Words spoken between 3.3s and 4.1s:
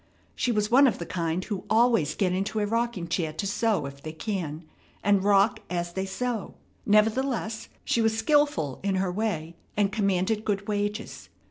to sew if